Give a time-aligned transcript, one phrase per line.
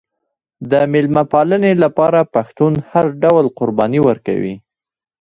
[0.71, 4.55] د میلمه پالنې لپاره پښتون هر ډول قرباني ورکوي.